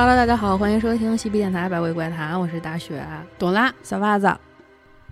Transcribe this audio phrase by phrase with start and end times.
[0.00, 3.04] Hello，大家好，欢迎收听西皮电台百味怪谈，我是大雪。
[3.36, 4.32] 朵拉，小袜子，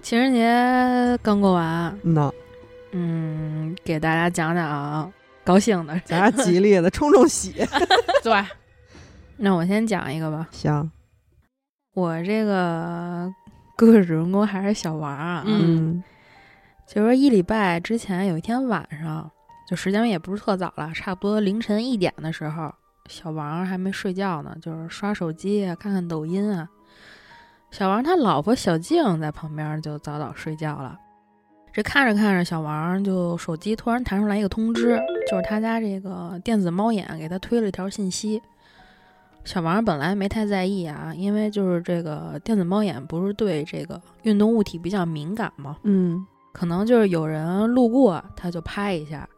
[0.01, 2.33] 情人节刚过完，喏，
[2.93, 5.13] 嗯，给大家讲讲
[5.43, 7.53] 高兴的，讲点吉利的， 冲冲喜。
[8.23, 8.47] 对，
[9.39, 10.47] 那我先讲一个吧。
[10.53, 10.89] 行，
[11.93, 13.29] 我这个
[13.77, 15.43] 故事主人公还是小王啊。
[15.45, 16.01] 嗯，
[16.87, 19.29] 就是一礼拜之前有一天晚上，
[19.69, 22.73] 就时间也不是特早了，差不多凌晨一点的时候，
[23.09, 26.69] 小王还没睡觉呢，就是刷手机啊，看看抖音啊。
[27.71, 30.99] 小王他老婆小静在旁边就早早睡觉了。
[31.73, 34.99] 这看着看着，小王就手机突然弹出来一个通知，
[35.31, 38.41] 就是他家这个电子猫眼给他推了一条信息。
[39.45, 45.77] 小王本来没太在意啊，因为就是这个电子猫眼不是对这个运动物体比较敏感嘛？
[45.83, 49.29] 嗯，可能就是有人路过，他就拍一下。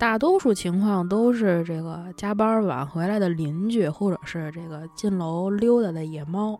[0.00, 6.58] 大多数情况都是这个加班晚回来的邻居，或者是这个进楼溜达的野猫。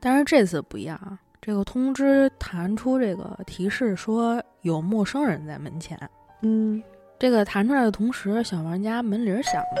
[0.00, 5.96] 但是这次不一样啊，这个通知弹出这个提示说有陌生人在门前。
[6.40, 6.82] 嗯，
[7.20, 9.78] 这个弹出来的同时，小王家门铃响了。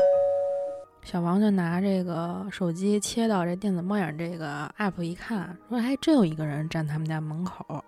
[1.02, 7.84] 小王就拿这个手机切到这电子猫眼这个 app 一看，说还真有一个人站他们家门口，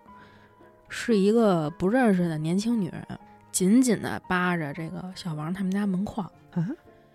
[0.89, 3.07] 是一个不认识的年轻女人，
[3.55, 6.29] 紧紧的扒着这个小王他们家门框。
[6.51, 6.67] 啊，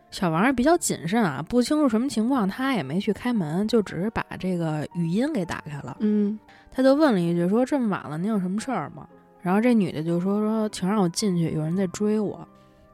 [0.09, 5.97] 小王比较谨慎啊，不清楚什么情况，他也没去开门，就只是把这个语音给打开了。
[5.99, 6.39] 嗯，
[6.71, 9.05] 他就问了一句，说这么晚了，您有什么事儿吗？
[9.41, 12.47] 然后这女的就说说，请让我进去，有人在追我。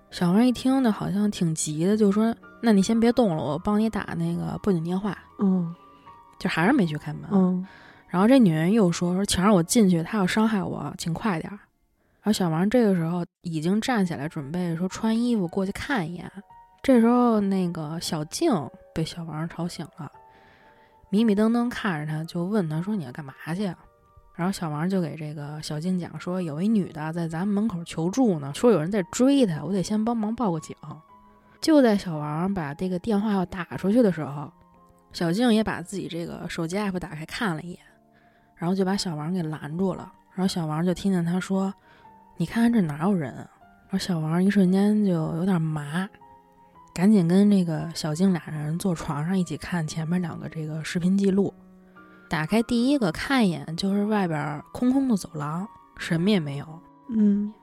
[0.10, 5.18] 小王一听呢，好像挺急的，就说那你先别动了，我帮你打那个报警电话。
[5.40, 5.74] 嗯，
[6.40, 7.24] 就还是没去开门。
[7.32, 7.66] 嗯，
[8.08, 11.60] 然后这女人又说说，请让我进去，他要伤害我，请快点儿。
[12.26, 16.30] 然后小王这个时候已经站起来，准备说穿衣服过去看一眼。
[16.82, 18.52] 这时候那个小静
[18.96, 20.12] 被小王吵醒了，
[21.12, 23.66] 迷迷瞪瞪看着他，就问他说：“你要干嘛去？”
[24.34, 30.76] 然后小王就给这个小静讲说：“有一女的在咱们门口求助呢，说有人在追她，我得先帮忙报个警。”
[31.62, 34.52] 就在小王把这个电话要打出去的时候，
[35.14, 37.80] 小静也把自己这个手机 app 打开看了一眼，
[38.56, 40.12] 然后就把小王给拦住了。
[40.34, 41.72] 然后小王就听见他说
[42.38, 43.50] ：“你看看这哪有人啊？”
[43.88, 46.10] 然后小王一瞬间就有点麻，
[46.94, 51.54] 赶紧跟这个小静俩人坐床上一起看前面两个这个视频记录。
[52.28, 56.68] 打开第一个看一眼，就是外边空空的走廊，什么也没有。
[57.10, 57.54] 嗯，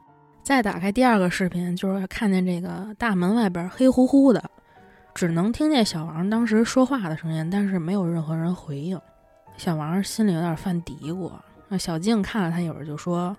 [0.42, 4.42] 再打开第二个视频，就是看见这个大门外边黑乎乎的，
[5.12, 8.98] 只能听见小王当时说话的声音，但是没有任何人回应。
[9.56, 11.30] 小王心里有点犯嘀咕。
[11.68, 13.36] 那小静看了他一会儿，就说：“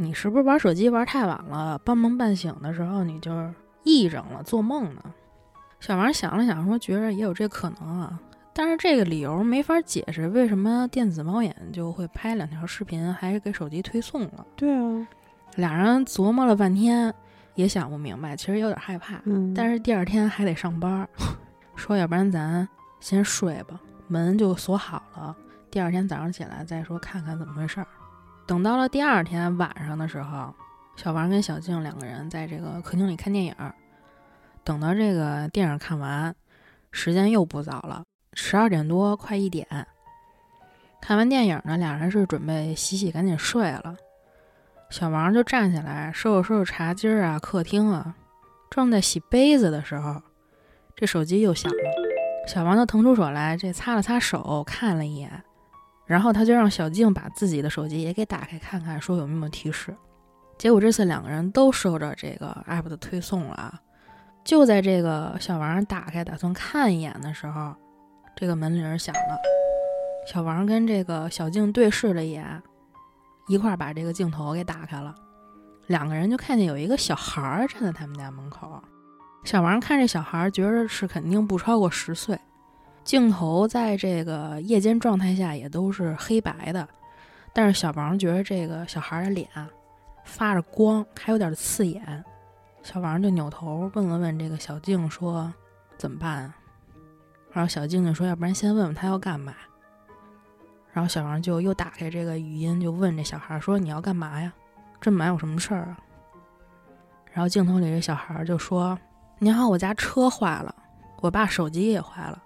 [0.00, 1.76] 你是不是玩手机玩太晚了？
[1.84, 3.52] 半梦半醒的时候，你就是
[3.84, 5.02] 癔症了，做梦呢？”
[5.80, 8.18] 小王想了想，说：“觉着也有这可能啊。”
[8.54, 14.46] 但是这个理由没法解释，为什么电子猫眼就会拍两条视频，还是给手机推送了？
[14.56, 15.06] 对啊，
[15.56, 17.14] 俩人琢磨了半天，
[17.54, 19.20] 也想不明白，其实有点害怕。
[19.24, 21.08] 嗯，但是第二天还得上班，
[21.76, 25.36] 说要不然咱先睡吧，门就锁好了。
[25.70, 27.86] 第二天早上起来再说，看看怎么回事儿。
[28.48, 30.54] 等到了第二天晚上的时候，
[30.96, 33.54] 小王跟小静两个人在这个客厅里看电影，
[34.64, 36.34] 等到这个电影看完，
[36.90, 38.02] 时间又不早了。
[38.32, 39.66] 十二点多，快一点。
[40.98, 43.94] 看完电影呢，俩人是准备洗洗，赶紧睡了。
[44.88, 48.16] 小王就站起来收拾收拾茶几啊、客厅啊，
[48.70, 50.22] 正在洗杯子的时候，
[50.96, 51.78] 这手机又响了。
[52.46, 55.44] 小王就腾出手来，这擦了擦手，看了一眼，
[56.08, 59.94] 然后他就让小静把自己的手机也给打开看看，说有没有提示。
[60.56, 63.80] 结果这次两个人都收着这个 app 的推送了啊。
[64.42, 67.74] 就在这个小王打开打算看一眼的时候，
[68.34, 69.38] 这个门铃响了，
[70.32, 72.62] 小王跟这个小静对视了一眼，
[73.48, 75.14] 一块儿把这个镜头给打开了。
[75.88, 78.82] 两个人就看见有一个小孩儿站在他们家门口。
[79.44, 82.38] 小王看这小孩儿，觉得是肯定不超过十岁。
[83.08, 86.86] 镜头在这个夜间状态下也都是黑白的，
[87.54, 89.48] 但是小王觉得这个小孩的脸
[90.26, 92.22] 发着光，还有点刺眼。
[92.82, 95.50] 小王就扭头问了问这个小静，说
[95.96, 96.54] ：“怎么办啊？”
[97.50, 99.54] 然后小静就说：“要不然先问问他要干嘛。”
[100.92, 104.52] 然后小王就又打开这个语音，就问这小孩说：“你要干嘛呀？
[105.00, 105.98] 这么晚有什么事儿啊？”
[107.32, 108.98] 然后镜头里这小孩就说
[109.40, 110.74] ：“您好，我家车坏了，
[111.22, 112.42] 我爸手机也坏了，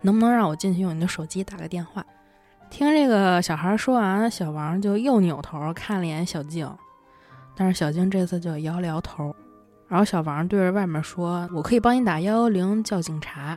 [0.00, 2.04] 能不能让我进去用你的手机打个电话？”
[2.68, 6.68] 听这个小孩说完，小王就又扭头看了一眼小静，
[7.54, 9.34] 但是小静这次就摇了摇头。
[9.88, 13.56] 然后小王对着外面说：“我可以帮你打幺幺零叫警察。”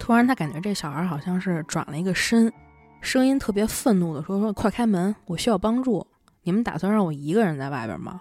[0.00, 2.52] 突然他感觉这小孩好像是转了一个身，
[3.00, 6.04] 声音特别愤怒的说：“说快开门，我需要帮助。
[6.42, 8.20] 你们打算让我一个人在外边吗？”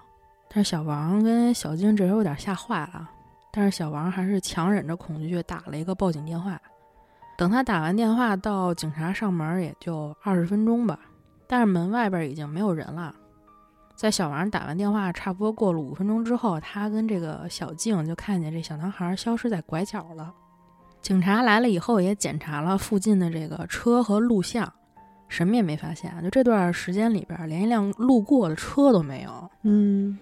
[0.53, 3.09] 但是小王跟小静这时候有点吓坏了，
[3.51, 6.61] 但是小王还是强忍着恐惧打了一个报警电话。
[7.39, 10.99] 等他打完电话到警察上门也就二十分钟吧，
[11.47, 13.15] 但是门外边已经没有人了。
[13.95, 20.33] 在小王打完电话，差不多过了五分钟之后，他跟这个小静就看见这小男孩消失在拐角了。
[21.01, 24.69] 警察来了以后，也检查了附近的这个车和录像，
[25.29, 26.13] 什么也没发现。
[26.21, 29.49] 就这段时间里边，连一辆路过的车都没有。
[29.63, 30.19] 嗯，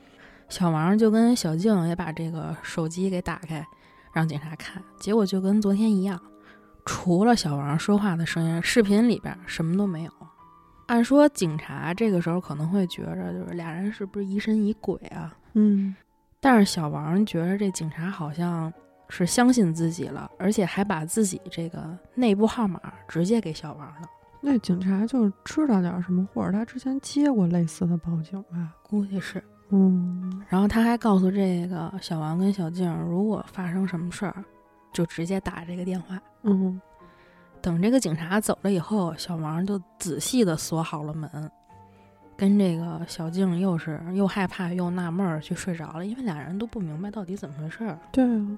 [0.49, 3.65] 小王就跟小静也把这个手机给打开，
[4.13, 6.21] 让警察看，结果就跟昨天一样。
[6.88, 10.12] 除了小王说话的声音，视频里边什么都没有。
[10.86, 15.36] 按说警察这个时候可能会觉着，就是俩人是不是疑神疑鬼啊？
[15.54, 15.94] 嗯，
[16.39, 18.72] 但是小王觉着这警察好像
[19.10, 21.86] 是相信自己了，而且还把自己这个
[22.16, 24.07] 内部号码直接给小王了。
[24.39, 28.74] 那警察就是知道点什么，或者他之前接过类似的报警吧？
[28.81, 29.44] 估计是。
[29.72, 34.42] 嗯，然后他还告诉这个小王跟小静，如果发生什么事儿。
[34.97, 36.19] 就直接打这个电话。
[36.41, 36.81] 嗯，
[37.61, 41.29] 等这个警察走了以后，小王就仔细的锁好了门，
[42.35, 46.03] 跟这个小静又是又害怕又纳闷儿，去睡着了。
[46.03, 47.99] 因为俩人都不明白到底怎么回事儿。
[48.11, 48.57] 对啊。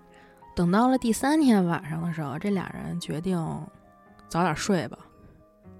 [0.55, 3.37] 等到了第三天晚上的时候，这俩人决定
[4.29, 4.97] 早点睡吧。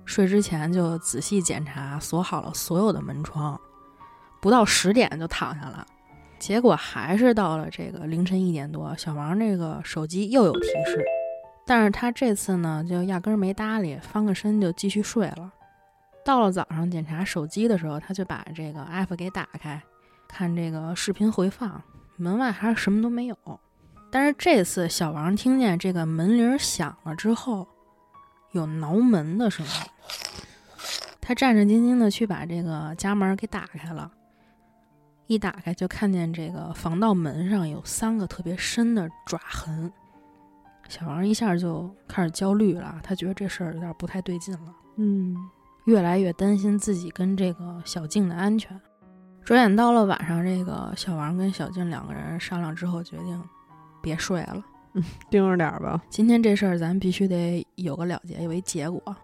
[0.04, 3.58] 睡之前就仔细检查，锁好了所有的门窗，
[4.42, 5.88] 不到十点就躺下了。
[6.40, 11.04] 结果还是到了这个凌晨一点多，小王这个手机又有提示，
[11.68, 15.52] 但是他这次呢就压根儿没搭理，翻个身就继续睡了。
[16.26, 19.82] 到了早上检查手机的时候，他就把这个 app 给打开，
[20.28, 21.82] 看这个视频回放，
[22.16, 23.38] 门外还是什么都没有。
[24.12, 27.68] 但是这次小王听见这个门铃响了之后，
[28.52, 29.72] 有挠门的声音，
[31.20, 34.12] 他战战兢兢的去把这个家门给打开了。
[35.30, 39.94] 一打开就看见这个防盗门上有三个特别深的爪痕，
[40.88, 45.38] 小王一下就开始焦虑了，他觉得这事儿有点不太对劲了，嗯，
[45.86, 48.76] 越来越担心自己跟这个小静的安全。
[49.46, 53.40] 转眼到了晚上，这个小王跟小静两个人商量之后，决定
[54.02, 54.64] 别睡了，
[54.96, 56.02] 嗯， 盯着点儿吧。
[56.10, 59.16] 今天这事儿咱必须得有个了结，有一结果。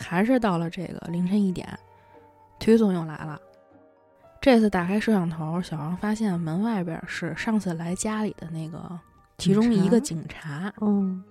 [0.00, 1.78] 还是到了这个凌晨一点，
[2.58, 3.40] 推送又来了。
[4.40, 8.98] 这次打开摄像头，小王发现门外边是上次来家里的那个
[9.36, 10.72] 其中一个警察。
[10.80, 11.22] 嗯，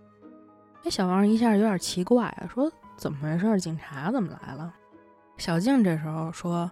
[0.84, 3.60] 哎，小王一下有点奇怪啊，说怎么回事？
[3.62, 4.74] 警察怎么来了？
[5.38, 6.70] 小静这时候说：“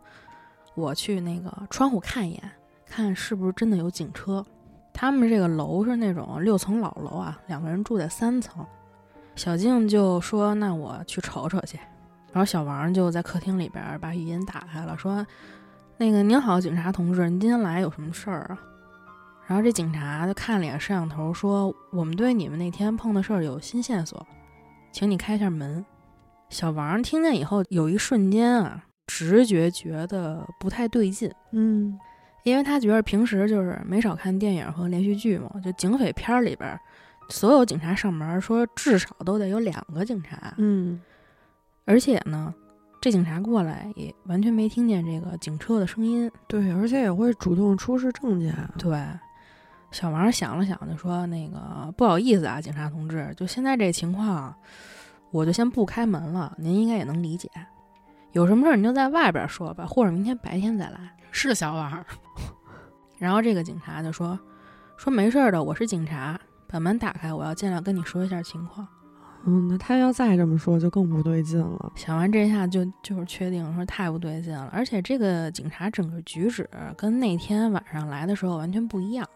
[0.76, 2.52] 我去那个窗户看一眼，
[2.86, 4.46] 看是不是真的有警车。
[4.94, 8.64] 他们这个楼是那种六层老楼啊，两个人住在三层。”
[9.36, 11.80] 小静就说：“那我去瞅瞅去。”
[12.34, 15.26] 然后小王就在客厅里边把语音打开了，说。
[15.98, 18.60] 那个您好，警察同志，您今天来有什么事儿啊？
[19.48, 24.28] 然后这警察就看了眼摄像头，说：“我们对你们那天碰的事儿有新线索，
[24.92, 25.86] 请你开一下门。”
[26.50, 31.32] 小王听见以后，有一瞬间啊，直觉觉得不太对劲。
[31.52, 31.98] 嗯，
[32.44, 36.78] 因为他觉得平时就是没少看电影和连续剧嘛，就警匪片里边，
[37.30, 40.54] 所有警察上门说至少都得有两个警察。
[40.58, 41.00] 嗯，
[41.86, 42.54] 而且呢。
[43.06, 48.52] 这警察过来也完全没听见这个警车的声音，对，而且也会主动出示证件。
[48.80, 49.00] 对，
[49.92, 54.52] 小王想了想，就说：“那个不好意思啊，警察同志，就现在这情况，
[55.30, 56.56] 我就先不开门了。
[56.58, 57.48] 您应该也能理解，
[58.32, 62.04] 有什么事儿你就在外边说吧，或者明天白天再来。”是小王。
[63.20, 64.40] 然后这个警察就说
[64.98, 68.88] ：“说没事的，我是警察，把门打开，我要尽量跟你说一下情况。”
[69.48, 71.94] 嗯，那他要再这么说，就更不对劲了。
[71.96, 74.68] 想完这下，就就是确定说太不对劲了。
[74.74, 79.28] 而且这个警察整个举止跟那天晚上来的时候完全不一样。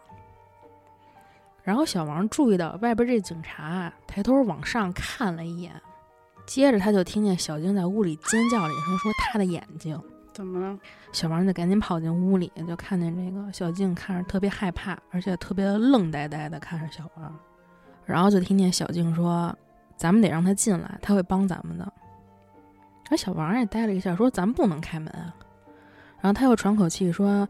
[1.62, 5.72] 然后小王注意到外边这警察抬头往上看了一眼，
[6.48, 10.01] 接着他就听见小静在屋里尖叫了一声，说他的眼睛
[10.34, 10.80] 怎么了？
[11.12, 17.39] 小王就赶紧跑进屋里，就看见这个小静看着特别害怕，而且特别愣呆呆的看着小王。
[18.06, 19.56] 然后就听见小静说。
[20.00, 21.91] 咱们得让他进来，他会帮咱们的。
[23.12, 25.36] 而小王也呆了一下，说：“咱们不能开门啊。”
[26.22, 27.46] 然后他又喘口气说：“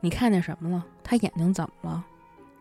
[0.00, 0.82] 你看见什么了？
[1.04, 2.02] 他眼睛怎么了？”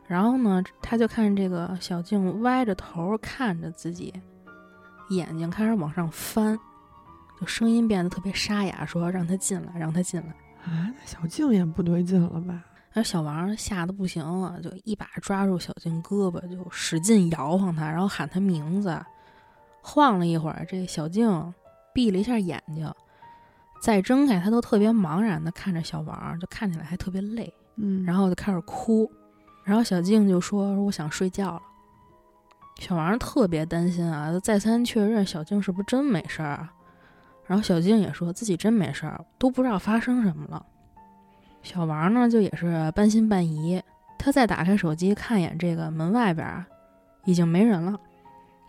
[0.08, 4.14] 然后呢，他就看这个小静歪着头看着自己，
[5.12, 6.60] 眼睛开始往上翻，
[7.40, 12.62] 就声音变得特别沙哑，说：“让他进来，让他进来。”啊，小静也不对劲了吧？
[12.94, 19.00] 而小王吓得不行了，就一把抓住小静胳膊，就使劲摇晃她，然后喊她名字。
[19.82, 21.54] 晃了一会儿，这小静
[21.94, 22.92] 闭了一下眼睛，
[23.82, 29.10] 再睁开，她都特别茫然的看着小王，就看起来还特别累，嗯，然后就开始哭。
[29.64, 31.62] 然后小静就说：“说我想睡觉了。”
[32.80, 36.74] 小王特别担心啊，再三确认小静是不是真没事儿啊。
[37.46, 40.66] 然后小静也说自己真没事儿，都不知道发生什么了。
[41.62, 43.82] 小王呢，就也是半信半疑。
[44.18, 46.66] 他再打开手机看一眼这个门外边儿，
[47.26, 48.00] 已经没人了。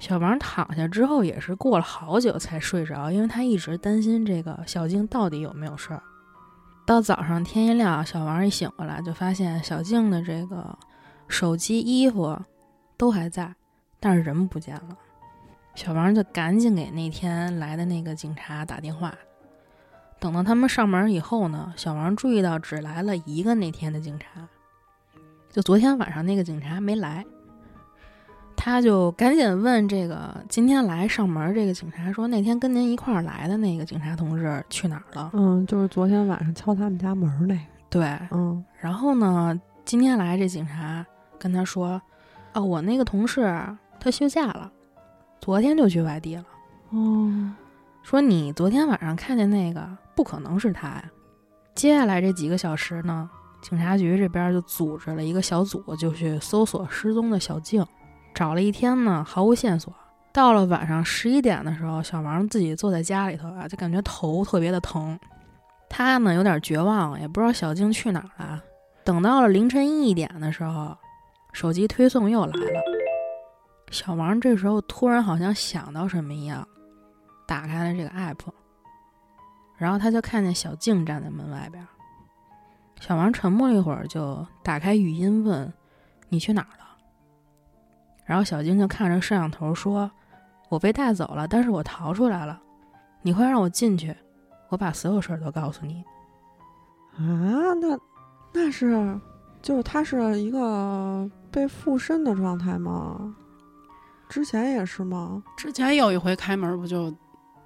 [0.01, 6.03] 小王躺下之后，也是过了好久才睡着，因为他一直担心这个小静到底有没有事儿。
[6.87, 10.77] 到早上天一亮，小王一醒过来，就发现小静的这个
[11.29, 12.37] 手机、衣服
[12.97, 13.55] 都还在，
[14.01, 14.97] 但是人不见了。
[15.75, 19.15] 小王就赶紧给那天来的那个警察打电话。
[20.19, 24.49] 等到他们上门以后呢，小王注意到只来了一个那天的警察，
[25.51, 27.25] 就昨天晚上那个警察没来。
[28.63, 37.61] 他就赶紧问这个今天来上门这个警察说：“那天跟您一块儿来的那个警察同志去哪儿了？”嗯，就是昨天晚上敲他们家门那个。
[37.89, 41.05] 对，嗯，然后呢，今天来这警察
[41.39, 42.01] 跟他说
[42.53, 43.41] ：“哦，我那个同事
[43.99, 44.71] 他休假了，
[45.41, 46.45] 昨天就去外地了。
[46.91, 47.51] 哦，
[48.03, 51.05] 说你昨天晚上看见那个，不可能是他呀。”
[51.75, 53.31] 接下来这几个小时呢，
[53.63, 57.83] 警察局这边就组织了一个小组，就去搜索失踪的小静。
[58.41, 59.93] 找了一天呢，毫无线索。
[60.33, 65.21] 到了晚上十一点的时候，小王自己坐在家里头啊，就感觉头特别的疼。
[65.91, 68.65] 他呢有点绝望，也不知道小静去哪儿了。
[69.05, 70.97] 等到了凌晨一点的时候，
[71.53, 72.81] 手机推送又来了。
[73.91, 76.67] 小王这时候突然好像想到什么一样，
[77.47, 78.39] 打开了这个 app，
[79.77, 81.87] 然后他就看见小静站在门外边。
[83.01, 85.71] 小王沉默了一会儿，就打开语音问
[86.31, 86.69] ：“你去哪儿？”
[88.31, 90.09] 然后小金就看着摄像头说
[90.71, 92.63] ：“我被带走了，但是我逃出来了。
[93.23, 94.15] 你快让我进去，
[94.69, 96.05] 我把所有事儿都告诉你。”
[97.19, 97.99] 啊，那
[98.53, 99.21] 那是
[99.61, 103.35] 就是他是一个被附身的状态吗？
[104.29, 105.43] 之前也是吗？
[105.57, 107.13] 之前有一回开门不就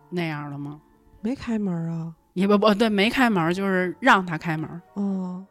[0.08, 0.80] 那样了吗？
[1.20, 2.10] 没开门啊？
[2.32, 4.80] 也不不对，没开门，就是让他开门。
[4.94, 5.44] 哦，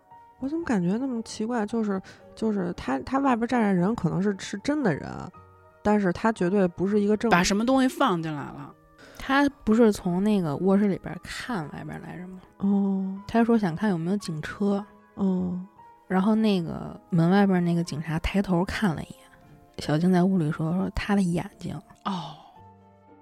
[0.43, 1.65] 我怎么感觉那么奇怪？
[1.65, 2.01] 就是
[2.35, 5.09] 就是他他外边站着人可能是是真的人，
[5.81, 8.69] 但是他绝对不是一个正把什么东西放进来了？
[9.17, 12.41] 他不是从那个卧室里边看外边来着吗？
[12.57, 14.85] 哦他说想看有没有警车，
[15.15, 15.57] 哦
[16.09, 19.19] 然后那个门外边那个警察抬头看了一眼，
[19.77, 21.73] 小静在屋里说说他的眼睛，
[22.03, 22.35] 哦，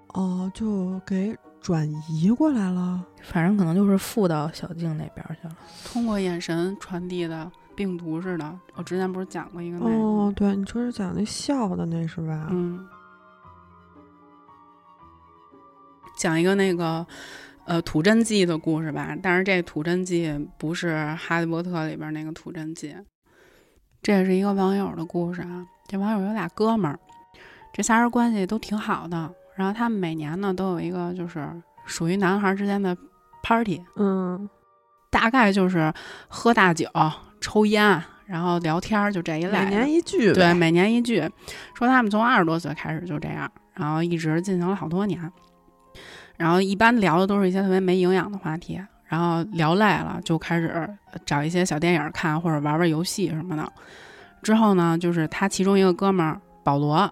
[0.08, 3.02] 哦，就给转移过来了。
[3.22, 5.56] 反正可能就是附到小静那边去了。
[5.84, 8.58] 通过眼神传递的病毒似的。
[8.74, 9.90] 我之前不是讲过一个那个？
[9.90, 12.48] 哦，对，你说是讲那笑的那是吧？
[12.50, 12.84] 嗯，
[16.18, 17.06] 讲一个那个
[17.64, 19.16] 呃土真记的故事吧。
[19.22, 22.94] 但是这土真记不是《哈利波特》里边那个土真记，
[24.02, 25.64] 这也是一个网友的故事啊。
[25.86, 26.98] 这网友有俩哥们儿，
[27.72, 29.32] 这仨人关系都挺好的。
[29.56, 31.46] 然后他们每年呢都有一个就是
[31.86, 32.96] 属于男孩之间的
[33.42, 34.48] party，嗯
[35.10, 35.92] 大概就是
[36.28, 36.88] 喝大酒、
[37.40, 39.58] 抽烟，然后聊天儿，就这一类。
[39.58, 40.32] 每年一聚。
[40.32, 41.20] 对，每年一聚。
[41.74, 45.20] 说他们从二十多岁开始就这样，然后一直进行了好多年。
[46.38, 50.88] 然后一般聊的都是一些特别没营养的话题，然后聊累了就开始
[51.26, 53.70] 找一些小电影看或者玩玩游戏什么的。
[54.42, 57.08] 之后呢，就是他其中一个哥们儿保罗，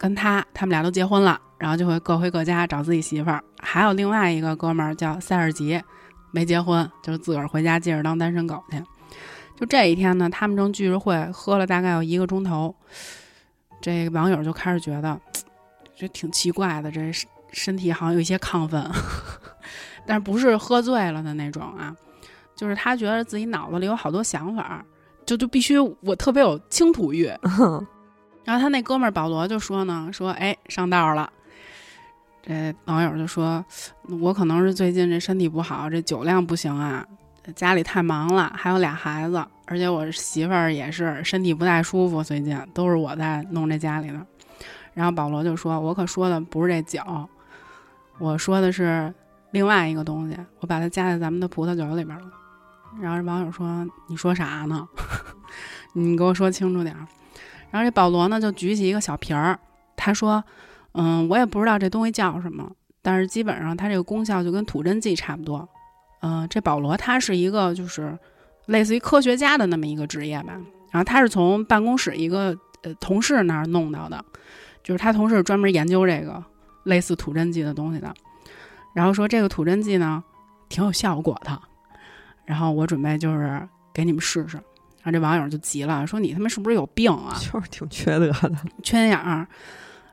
[0.00, 3.44] 跟他他们俩都结婚了，然后就会各回各家找自己媳妇儿。
[3.58, 5.78] 还有另外一个哥们儿叫塞尔吉，
[6.30, 8.82] 没结婚，就是自个儿回家接着当单身狗去。
[9.58, 12.74] 就这一天呢，他们正聚着会，喝了大概有一个钟头，
[13.82, 15.20] 这网友就开始觉得，
[15.94, 18.82] 这挺奇怪的，这身身体好像有一些亢奋，
[20.06, 21.94] 但是不是喝醉了的那种啊，
[22.56, 24.82] 就是他觉得自己脑子里有好多想法，
[25.26, 27.30] 就就必须我特别有倾吐欲。
[28.44, 31.30] 然后他那哥们儿保罗就说呢，说哎上道了。
[32.42, 33.62] 这网友就说，
[34.20, 37.06] 我可能是最近这身体不好，这酒量不行啊，
[37.54, 44.26] 家里太忙了，还有俩孩子，而且我媳妇儿也是身体不太舒服，最近都是我在弄这家里的。
[44.94, 47.28] 然后保罗就说：“我可说的不是这酒，
[48.18, 49.12] 我说的是
[49.50, 52.26] 另外一个东西，我把它加在咱们的葡萄酒里边了。”
[53.00, 54.88] 然后这网友说：“你说啥呢？
[55.92, 57.06] 你给我说清楚点儿。”
[57.70, 59.58] 然后这保罗呢就举起一个小瓶儿，
[59.96, 60.42] 他说
[60.92, 62.70] ：“嗯，我也不知道这东西叫什么，
[63.02, 65.68] 但是基本上它这个功效就跟土真剂差不多。
[66.22, 68.18] 嗯、这保罗他是一个就是
[68.66, 70.52] 类似于科学家的那么一个职业吧，
[70.90, 74.24] 然后他是从办公室一个呃同事那儿弄到的。”
[74.82, 76.42] 就是他同事专门研究这个
[76.84, 78.12] 类似吐真剂的东西的，
[78.94, 80.24] 然后说这个吐真剂呢
[80.70, 81.60] 挺有效果的，
[82.46, 84.58] 然后我准备就是给你们试试。
[85.02, 87.34] 然后这网友就急了，说你他妈是不是有病啊？
[87.40, 88.52] 就是挺缺德的。
[88.82, 89.46] 缺心眼儿。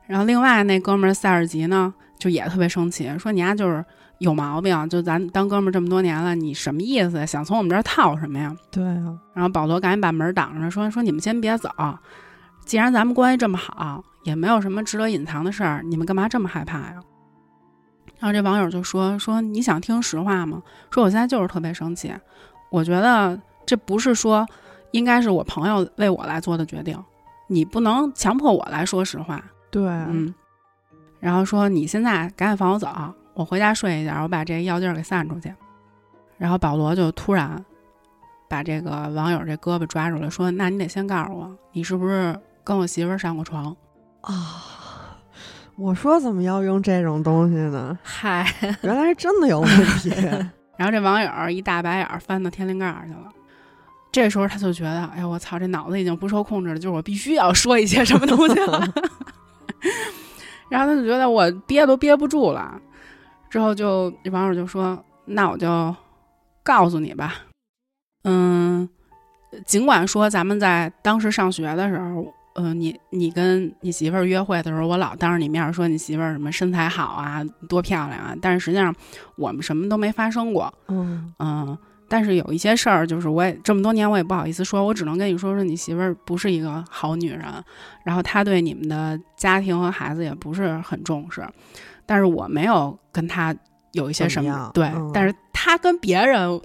[0.06, 3.84] 然后另外那哥们儿塞尔吉呢，就也特别生气，说你丫就是
[4.20, 7.28] 有毛病，就咱当哥们儿这么多年了，你什么意思？
[7.28, 8.56] 想从我们这儿套什么呀？
[8.72, 11.70] 对啊，然后保罗赶紧把门挡上，说说你们先别走，
[12.66, 16.94] 既然咱们关系这么好，也没有什么值得隐藏的事儿，你们干嘛这么害怕呀？
[18.20, 20.64] 然后这网友就说说你想听实话吗？
[20.90, 22.14] 说我现在就是特别生气，
[22.72, 24.48] 我觉得这不是说
[24.98, 26.98] 应该是我朋友为我来做的决定，
[27.48, 29.44] 你不能强迫我来说实话。
[29.70, 30.34] 对，嗯，
[31.20, 32.90] 然后说你现在赶紧放我走，
[33.34, 35.54] 我回家睡一觉，我把这药劲儿给散出去。
[36.38, 37.64] 然后保罗就突然
[38.50, 43.76] 把这个网友这胳膊抓住了，说：“那你得先告诉我，你是不是跟我媳妇儿上过床
[44.22, 44.34] 啊？”
[45.78, 47.98] 我说怎么要用这种东西呢？
[48.04, 48.52] 嗨，
[48.82, 50.10] 原来是真的有问题。
[50.78, 53.32] 然后这网友一大白眼翻到天灵盖去了。
[54.12, 58.82] 这时候他就觉得，哎呀，我操，这脑子已经不受控制了，就是我必须要说一些什么东西了。
[60.70, 62.82] 然后他就觉得我憋都憋不住了，
[63.50, 65.96] 之后就网友就说：“那我就
[66.64, 67.36] 告诉你吧，
[68.24, 68.90] 嗯，
[69.66, 78.94] 尽管说咱们在当时上学的时候，嗯，你你跟你媳妇儿约会的时候，我老当着你面说你媳妇儿什么身材好啊，多漂亮啊，但是实际上
[79.38, 81.78] 我们什么都没发生过，嗯嗯。”
[82.10, 87.42] 但是有一些事儿，就是我也这么多年，我也不好意思说，我只能跟你说说，你媳妇儿不是一个好女人，
[88.04, 91.46] 然后她对你们的家庭和孩子也不是很重视。
[92.06, 93.56] 但是我没有跟她
[93.92, 96.62] 有一些什么对，但是她跟别人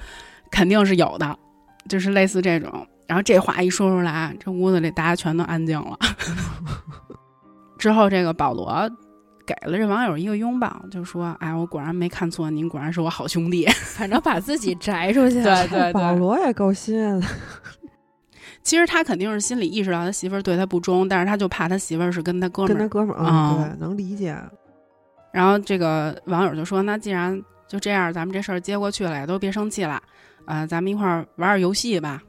[0.51, 1.37] 肯定是有的，
[1.89, 2.87] 就是类似这种。
[3.09, 5.99] 然后这话一说出来，这屋子里大家全都安静了。
[7.79, 8.89] 之后这个保罗。
[9.45, 13.67] 给了这网友一个拥抱，就说：“哎，我果然没看错，您果然是我好兄弟。
[13.97, 15.43] ”反正把自己摘出去。
[15.43, 17.21] 对对对，保罗也够心。
[18.63, 22.75] 其实他肯定是心里意识到他媳妇儿对他不忠，但是他就怕他媳妇儿是跟他哥们儿。
[22.75, 24.37] 跟他哥们儿啊，对，能理解。
[25.33, 30.01] 然后这个网友就说：“那既然就这样，咱们这事儿接过去了，也都别生气了，
[30.47, 32.23] 呃，咱们一块儿玩点游戏吧。”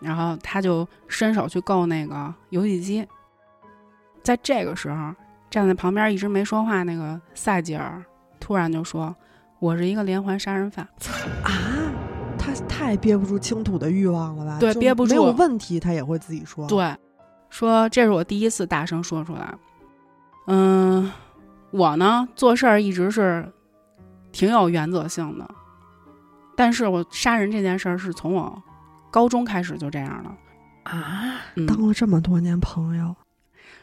[0.00, 3.06] 然后他就伸手去够那个游戏机，
[4.22, 5.14] 在这个时候。
[5.50, 8.00] 站在旁边一直没说话那个赛吉尔，
[8.38, 9.14] 突然就说
[9.58, 10.86] ：“我是一个连环杀人犯。”
[11.42, 11.50] 啊，
[12.38, 14.58] 他太憋不住倾吐的欲望了吧？
[14.60, 15.10] 对，憋不住。
[15.10, 16.68] 没有问题，他也会自己说。
[16.68, 16.96] 对，
[17.48, 19.52] 说这是我第一次大声说出来。
[20.46, 21.10] 嗯，
[21.72, 23.52] 我呢做事儿一直是
[24.30, 25.50] 挺有原则性的，
[26.56, 28.62] 但是我杀人这件事儿是从我
[29.10, 30.32] 高中开始就这样了。
[30.84, 33.14] 啊，当了这么多年朋友。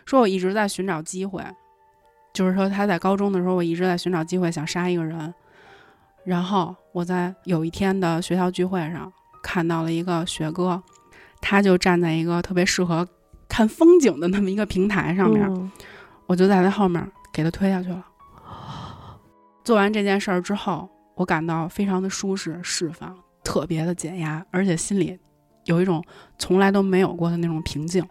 [0.05, 1.43] 说我一直在寻找机会，
[2.33, 5.33] 就是说他在高中的时候，我一直在寻找机会想杀一个人。
[6.23, 10.83] 然后我在有一天的学校聚会上看到了一个学哥，
[11.39, 13.07] 他就站在一个特别适合
[13.47, 15.71] 看风景的那么一个平台上面，
[16.25, 18.05] 我就在他后面给他推下去了。
[19.63, 25.17] 做完这件事儿之后，我感到非常的舒适、释放，特别的减压，而且心里
[25.63, 26.03] 有一种
[26.37, 28.05] 从来都没有过的那种平静。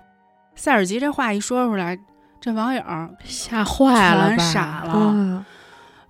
[0.56, 1.96] 塞尔吉这话一说出来，
[2.40, 2.82] 这网友
[3.24, 5.44] 吓坏了，全傻了。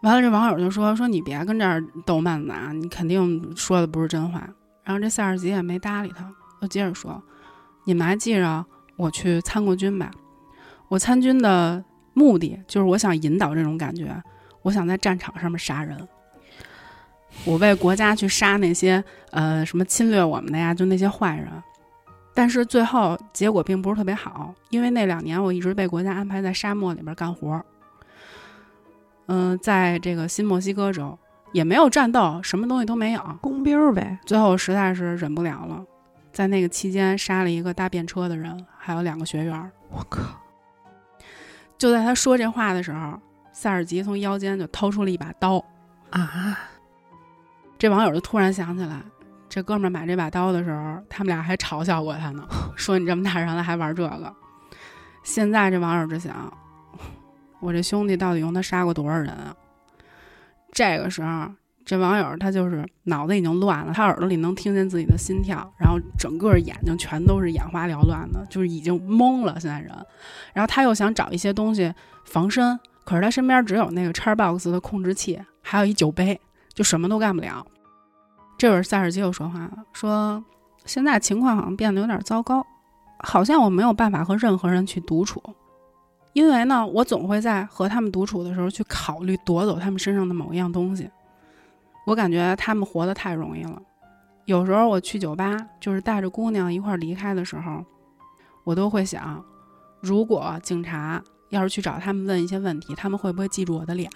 [0.00, 4.48] 完了，这网友就说：“说你别跟这儿逗闷子啊，你肯定说的不是真话。”
[4.84, 6.24] 然后这塞尔吉也没搭理他，
[6.62, 7.20] 就接着说
[7.84, 8.64] ：“你们还记着
[8.96, 10.10] 我去参过军吧？
[10.88, 11.82] 我参军的
[12.14, 14.22] 目的就是我想引导这种感觉，
[14.62, 16.06] 我想在战场上面杀人，
[17.44, 21.48] 我为国家去杀那些呃什么侵略我们的呀，就那些坏人。”
[22.36, 27.64] 但是最后结果并不是特别好，因为那两年我一直被国家安排在沙漠里边干活。
[29.24, 31.18] 嗯，在这个新墨西哥州
[31.52, 34.18] 也没有战斗，什么东西都没有，工兵呗。
[34.26, 35.82] 最后实在是忍不了了，
[36.30, 39.72] 在那个期间杀了一个搭便车的人，还有两个学员。
[39.88, 40.38] 我靠！
[41.78, 43.18] 就在他说这话的时候，
[43.50, 45.64] 塞尔吉从腰间就掏出了一把刀。
[46.10, 46.58] 啊！
[47.78, 49.00] 这网友就突然想起来。
[49.56, 54.30] 这哥们儿买这把刀的时候，他们俩还嘲笑过他呢， 说你这么大人了还玩这个。
[55.24, 56.52] 现在这网友就想，
[57.60, 59.56] 我这兄弟到底用他杀过多少人啊？
[60.72, 61.50] 这个时候，
[61.86, 69.58] 这网友他就是脑子已经乱了，他耳朵里能听见自己的心跳，然后整个眼睛全都是眼花缭乱的，就是已经懵了。
[69.58, 69.90] 现在人，
[70.52, 71.90] 然后他又想找一些东西
[72.26, 76.38] 防身，可是他身边只有那个叉 box 的控制器，还有一酒杯，
[76.74, 77.66] 就什么都干不了。
[78.58, 80.42] 这会儿塞尔吉又说话了，说
[80.86, 82.66] ：“现在情况好像变得有点糟糕，
[83.18, 85.42] 好像我没有办法和任何人去独处，
[86.32, 91.10] 因为呢，我总会在和他们独处的时候去考虑夺走他们身上的某一样东西。
[92.06, 93.82] 我感觉他们活得太容易了。
[94.44, 97.84] 有时候我去酒吧，就是带着姑娘一块儿离开的时候，
[98.64, 99.44] 我都会想，
[100.00, 104.10] 如果警察要是去找他们问一些问题，他们会不会记住我的脸？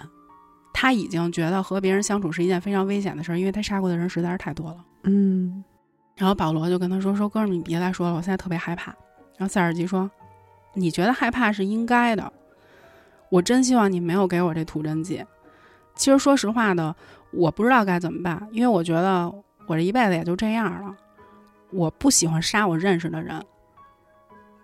[0.73, 4.85] 他已经觉得和别人相处是一件非常危险的事儿，因为他杀过的人实在是太多了。
[5.05, 5.65] 嗯
[6.17, 8.95] 然后保罗就跟他说：“说哥们儿，你别再说了，我现在特别害怕。”
[9.39, 10.11] 然后塞尔吉说
[10.75, 12.31] ：“你觉得害怕是应该的，
[13.31, 15.25] 我真希望你没有给我这吐真剂。
[15.95, 16.95] 其实说实话的，
[17.33, 19.33] 我不知道该怎么办，因为我觉得
[19.67, 20.95] 我这一辈子也就这样了。
[21.71, 23.43] 我不喜欢杀我认识的人，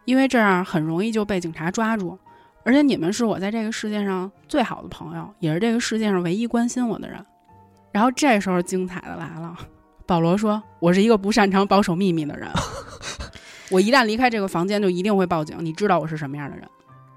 [0.05, 2.19] 因为这样很容易就被警察抓住。
[2.67, 7.25] 而且你们是我在这个世界上最好的朋友，也是这个世界上唯一关心我的人。
[7.93, 9.57] 然后这时候精彩的来了。”
[10.05, 12.49] 保罗说：“我是一个不擅长保守秘密的人，
[13.71, 15.57] 我一旦离开这个房间，就一定会报警。
[15.61, 16.69] 你知道我是什么样的人？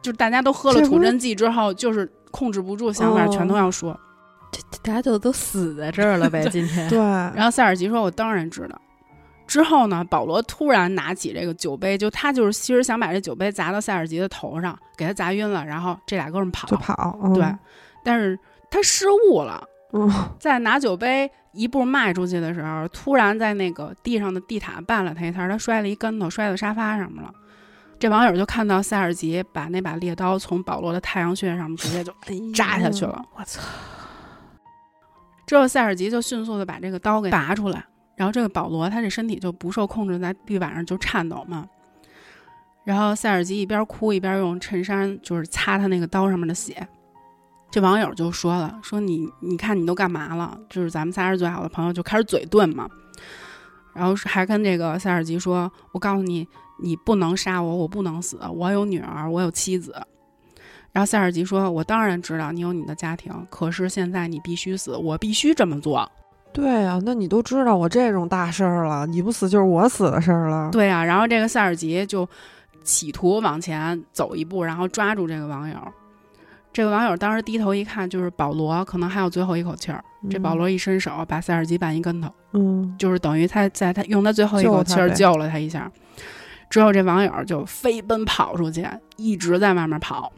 [0.02, 4.00] 就是大家都喝了吐真剂之后，就是控制不住想法，哦全都要说。
[4.52, 6.90] 这这大家就都死在这儿了呗， 今天。
[6.90, 8.82] 对，然后塞尔吉说：‘我当然知道。’
[9.50, 16.68] 之后呢，保罗突然拿起这个酒杯，就他就是其实想把这酒杯砸到塞尔吉的头上，给他砸晕了，然后这俩哥们跑。
[16.68, 17.44] 就跑，嗯对，
[18.04, 18.38] 但是
[18.70, 19.68] 他失误了。
[19.92, 20.08] 嗯
[20.40, 27.34] 在拿酒杯一步迈出去的时候，突然在那个地上的地毯绊了他一下，他摔了一跟头，摔到沙发上面了。
[27.98, 32.14] 这网友就看到塞尔吉把那把猎刀从保罗的太阳穴上面直接就
[32.54, 33.26] 扎下去了。
[33.36, 33.62] 我操！
[35.48, 37.84] 之后塞尔吉就迅速的把这个刀给拔出来，
[38.20, 41.66] 然后这个保罗他这身体就不受控制在地板上就颤抖嘛。
[42.84, 46.86] 然后塞尔吉一边哭一边用衬衫就是擦他那个刀上面的血。
[47.72, 50.60] 这网友就说了：“说你你看你都干嘛了？
[50.70, 52.90] 就是咱们仨是最好的朋友，就开始嘴遁嘛。
[53.94, 56.46] 然后还跟这个塞尔吉说：‘我告诉你，
[56.84, 59.96] 你不能杀我，我不能死，我有女儿，我有妻子。’
[60.92, 66.12] 然后塞尔吉说：‘我当然知道你有你的家庭，可是现在你必须死，我必须这么做。’
[66.52, 70.70] 对呀、那你都知道我这种大事儿了，你不死就是我死的事儿了。
[70.72, 72.28] 对啊，然后这个塞尔吉就
[72.84, 75.76] 企图往前走一步，然后抓住这个网友。
[76.72, 80.04] 这个网友当时低头一看，就是保罗，可能还有最后一口气儿。
[80.30, 85.90] 这保罗一伸手把塞尔吉绊一跟头，嗯，就是等于他在他用他最后一口气儿救救了他一下。
[86.70, 88.86] 之后这网友就飞奔跑出去，
[89.18, 90.32] 一直在外面跑，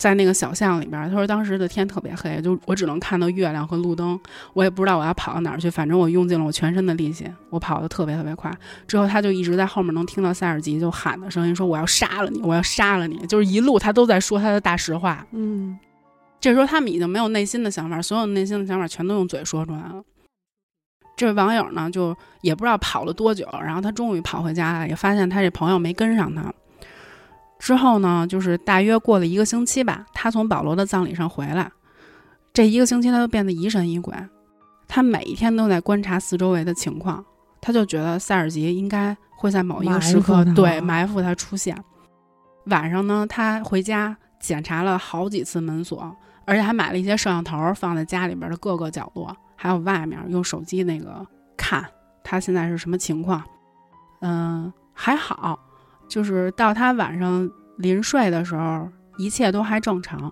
[0.00, 1.06] 在那个小巷里边儿。
[1.06, 4.18] 他说当时的天特别黑，就我只能看到月亮和路灯，
[4.54, 5.68] 我也不知道我要跑到哪儿去。
[5.68, 8.50] 反正我用尽了我全身的力气，我跑得特别特别快。
[8.88, 15.26] 之后他就一直在后面能听到塞尔吉就喊的声音，说我要杀了你，我要杀了你，就是一路他都在说他的大实话。
[15.32, 15.78] 嗯，
[16.40, 20.02] 这时候他们已经没有内心的想法，所有内心的想法全都用嘴说出来了。
[21.14, 26.50] 这位网友呢，就也不知道跑了多久，然后他终于跑回家了，也发现他这朋友没跟上他。
[27.60, 31.70] 之后呢，就是大约过了一个星期吧，他从保罗的葬礼上回来，
[32.54, 34.14] 这一个星期他就变得疑神疑鬼，
[34.88, 37.22] 他每一天都在观察四周围的情况，
[37.60, 41.76] 他就觉得塞尔吉应该会在某一个时刻埋对埋伏他出现。
[42.64, 51.26] 晚上呢，他回家检查了好几次门锁，而且还买了一些摄像头放在家里边的各个角落，还有外面用手机那个
[51.58, 51.86] 看
[52.24, 53.42] 他现在是什么情况。
[54.22, 55.58] 嗯，还好，
[56.10, 60.30] 就是到他晚上临睡的时候，一切都还正常。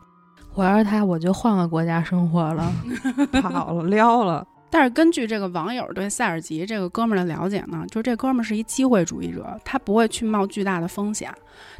[0.54, 2.70] 我要是他，我就换个国家生活了。
[3.40, 11.32] 跑了撩了，但是根据这个网友对塞尔吉这个哥们儿的了解呢，就这哥们儿是一机会主义者，他不会去冒巨大的风险。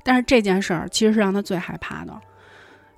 [0.05, 2.17] 但是这件事儿其实是让他最害怕的，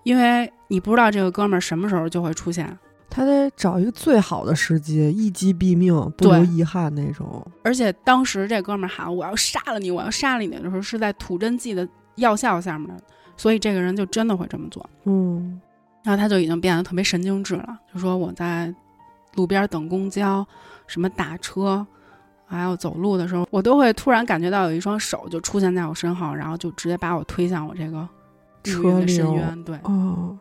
[0.02, 2.78] 因为你不知道这个哥们儿什么时候就会出现，
[3.11, 7.44] 他得找一个最好的时机，一击毙命，不留遗憾那种。
[7.64, 13.03] 而且当时这哥们儿喊“我要杀了你，我要杀了你”的时候，是在吐真剂的药效下面的，
[13.37, 14.88] 所以这个人就真的会这么做。
[15.05, 15.61] 嗯，
[16.05, 18.73] 然后他就已经变得特别神经质了，就说我在
[19.35, 20.46] 路边等公交，
[20.87, 21.85] 什么打车，
[22.46, 28.09] 还有走路的时候，我都会突然感觉到有一双手就出现在我身后，然后就直接把我推向我这个
[28.64, 29.64] 命运的车深渊。
[29.64, 30.38] 对，哦，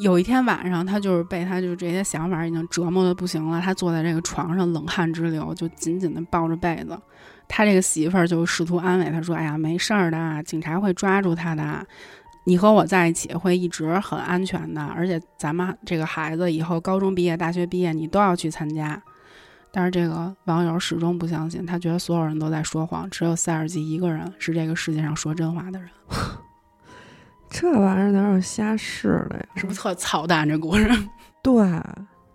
[0.00, 6.98] 有一天晚上，他就是被他就这些想法已经折磨的不行了，他坐在这个床上冷汗直流，就紧紧的抱着被子。
[7.46, 11.86] 他这个媳妇儿就试图安慰他说：“哎呀，没事儿的，警察会抓住他的。
[12.44, 19.00] 你和我在一起会一直很安全的，而且咱们这个孩子以后高中毕业、大学毕业，你都要去参加。”
[19.72, 25.88] 但是这个网友始终不相信，他觉得所有人都在说谎，只有塞尔吉一个人是这个世界上说真话的人，
[27.50, 29.46] 这玩意儿哪有瞎试的呀？
[29.56, 30.48] 是不是特操蛋？
[30.48, 30.88] 这故事。
[31.42, 31.54] 对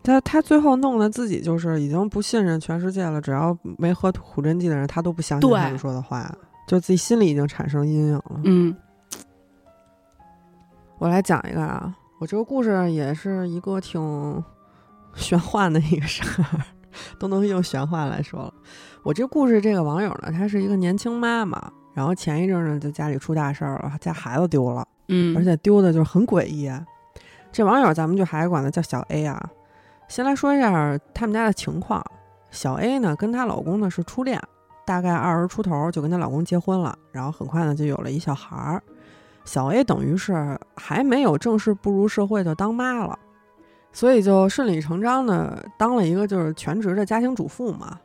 [0.04, 3.19] 他，他最后弄得自己就是已经不信任全世界了。
[3.21, 6.32] 只要没喝苦真剂的人，他都不相信对他们说的话，
[6.67, 8.41] 就自己心里已经产生阴影了。
[8.43, 8.75] 嗯，
[10.99, 14.43] 我来讲一个啊，我这个故事也是一个挺
[15.15, 16.62] 玄幻的一个事儿，
[17.17, 18.54] 都能用玄幻来说了。
[19.01, 26.71] 我这故事这个网友呢，她是一个年轻妈妈，然后前一阵呢就家里出大事儿了，家孩子丢了，嗯而且丢的就是很诡异。
[27.51, 29.41] 这网友咱们就还管她叫小 A 啊。
[30.07, 32.03] 先来说一下他们家的情况，
[32.51, 34.39] 小 A 呢跟她老公呢是初恋，
[34.85, 38.83] 大概二十出头就跟她老公结婚了，然后很快呢就有了一小孩儿。
[39.45, 43.17] 小 A 等于是还没有正式步入社会就当妈了，
[43.93, 47.99] 所以就顺理成章的当了一个就是全职的家庭主妇嘛。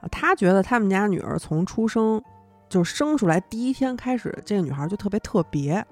[0.00, 2.22] 啊她觉得他们家女儿从出生
[2.68, 5.84] 就生出来第一天开始，这个女孩就特别特别，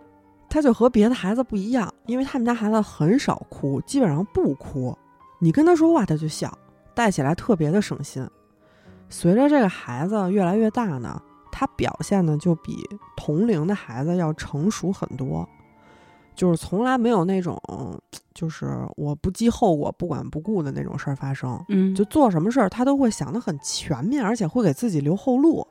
[0.51, 4.95] 她就和别的孩子不一样，因为他们家孩子很少哭，基本上不哭，
[5.39, 6.53] 你跟他说话他就笑，
[6.93, 8.29] 带起来特别的省心。
[9.09, 12.77] 随着这个孩子越来越大呢，他表现的就比
[13.17, 15.49] 同龄的孩子要成熟很多，
[16.35, 17.57] 就是从来没有那种
[18.35, 21.65] 就是我不计后果、不管不顾的那种事儿发生。
[21.69, 25.67] 嗯，就做什么事儿，他都会想得很全面，而且会给自己留后路。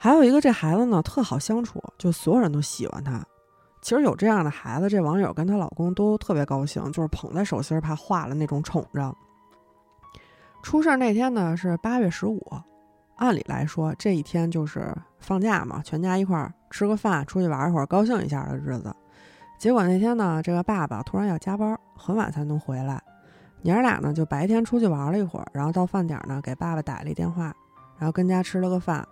[0.00, 3.20] 还有一个，这孩子呢特好相处，就所有人都喜欢他。
[3.82, 9.14] 其实有这样的孩子，这网友跟她老公都特别高兴，就是捧在手心儿，怕化了那种宠着。
[10.62, 12.40] 出事那天呢是八月十五，
[13.16, 18.94] 按理来说这一天就是放假嘛，全家一块儿吃个饭，出去玩一会儿，高兴一下的日子。
[19.58, 23.02] 结果那天呢，这个爸爸突然要加班，很晚才能回来。
[23.62, 27.54] 娘儿俩呢就白天出去玩了一会儿，然后到饭点呢给爸爸打了一电话，
[27.96, 29.06] 然后跟家吃了个饭。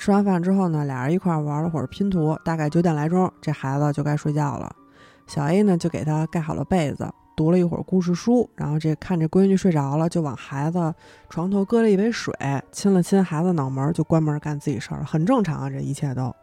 [0.00, 4.74] 吃完饭之后呢，俩人一块儿玩了会儿拼图，大概九点来钟，这孩子就该睡觉了。
[5.26, 10.94] 小 A 呢就给他盖好了被子，读了一会儿故事书，然后这看这闺女睡着了，就往孩子
[11.28, 12.34] 床头搁了一杯水，
[12.72, 16.34] 亲了亲孩子脑门，就关门干自己事儿了，很正常啊，这一切都。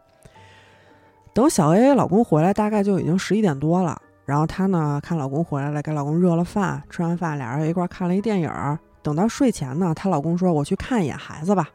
[1.34, 4.00] 等小 A 老公回来，大概就已经十一点多了。
[4.24, 8.78] 然后她呢，看老公回来了，给老公热了饭，吃完饭俩人一块儿看了一电影。
[9.02, 11.68] 等到睡前呢，她老公说：“我去看一眼孩子吧。”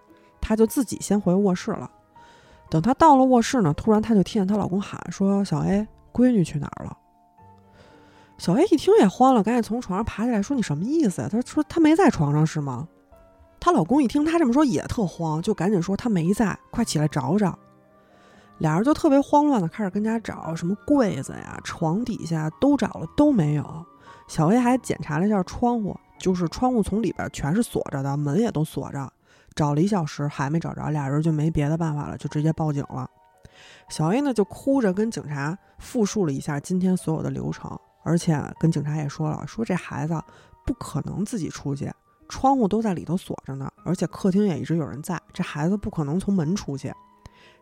[0.44, 1.90] 她就自己先回卧室了。
[2.70, 6.98] 等她到了卧室呢，突然她就听见她老公喊说：“小 A，闺女去哪儿了？”
[8.38, 12.88] 小 A 一听也慌了，赶紧从床上爬起来说：“你什么意思呀？”她说：“她没在床上是吗？”
[13.60, 17.58] 她老公一听她这么说也特慌，就赶紧说：“她没在，快起来找找。”
[18.60, 23.86] 俩人就特别慌乱的开始跟家找，什么柜子呀、床底下都找了都没有。
[24.28, 29.12] 小 A 还检查了一下窗户，就是窗户从里边全是锁着的，门也都锁着。
[29.56, 33.10] 找了一小时还没找着，俩人就没别的办法了，就直接报警了。
[33.90, 40.20] 小 A 呢就哭着跟警察复述了一下今天所有的流程，而且跟警察也说了，说这孩子
[40.66, 41.92] 不可能自己出去，
[42.28, 46.92] 窗户都在里头锁着呢，而且客厅也一直有人在，这孩子不可能从门出去。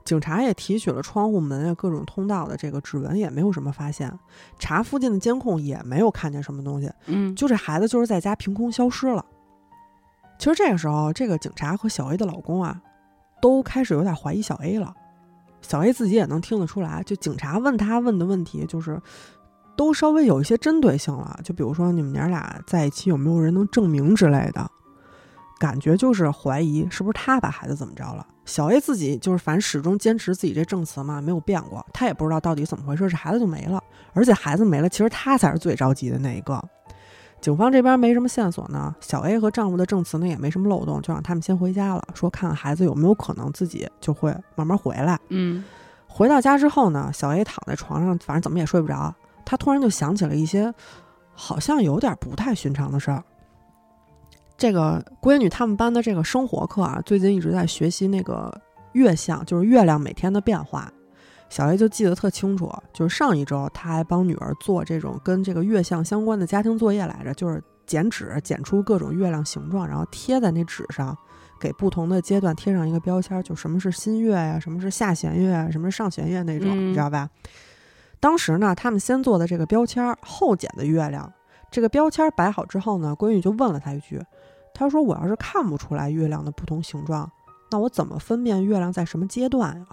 [0.04, 4.12] 警察也提取了窗户门啊各种通道的这个指纹，也没有什么发现。
[4.58, 9.23] 查附近的监控也没有看见什么东西，嗯，就这孩子就是在家凭空消失了。
[10.41, 12.82] 其实这个时候，这个警察和小 A 的老公啊，
[13.39, 14.91] 都开始有点怀疑小 A 了。
[15.62, 18.99] 小 A 自己也能听得出来，就警察问他问的问题，就是
[19.77, 21.39] 都稍微有一些针对性了。
[21.43, 24.67] 就比如说你们娘俩在一起有没有人能证明之类的，
[25.60, 28.25] 感觉就是怀疑是不是他把孩子怎么着了。
[28.43, 31.86] 小 A 自己就是反正始终坚持自己这证词嘛，没有变过。
[31.93, 33.80] 他也不知道到底怎么回事，这孩子就没了，
[34.13, 36.60] 而且孩子没了，其实他才是最着急的那一个。
[37.41, 45.19] 警方这边没什么线索呢，小 A 和丈夫的证词呢也没什么漏洞，就让他们先回家了，说看看孩子有没有可能自己就会慢慢回来。
[45.30, 45.63] 嗯
[46.08, 50.71] 回到家之后呢，小 A 躺在床上，反正怎么也睡不着，她突然就想起了一些
[51.34, 53.23] 好像有点不太寻常的事儿。
[54.56, 58.56] 这个闺女他们班的这个生活课啊，最近一直在学习那个
[58.91, 60.91] 月相，就是月亮每天的变化。
[61.51, 71.15] 小 A 就记得特清楚，就是上一周他还帮女儿做这种跟这个月相相关的家庭作业来着，就是剪纸剪出各种月亮形状，然后贴在那纸上，
[71.59, 77.29] 给不同的阶段贴上一个标签，就什么是新月呀、什么是下弦月啊，什么是上弦月那种，嗯你知道吧？
[78.21, 81.29] 当时呢，他们先做的这个标签，后剪的月亮。
[81.69, 84.21] 这个标签摆好之后呢，闺女就问了他一句，
[84.73, 87.29] 他说：“我要是看不出来月亮的不同形状，
[87.71, 89.85] 那我怎么分辨月亮在什么阶段呀？”